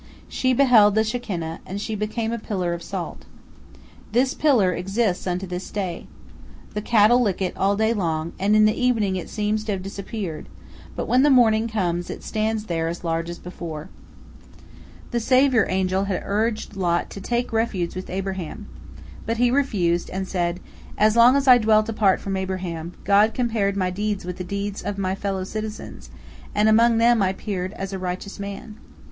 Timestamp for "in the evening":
8.55-9.15